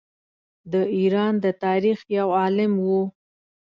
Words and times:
د 0.71 0.73
ایران 0.97 1.33
د 1.43 1.45
تاریخ 1.63 1.99
یو 2.17 2.27
عالم 2.41 2.71
وو. 2.85 3.01